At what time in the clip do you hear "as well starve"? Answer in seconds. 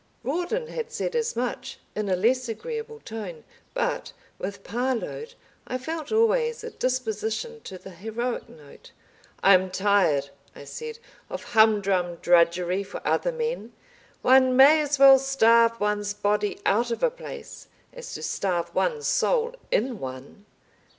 14.81-15.79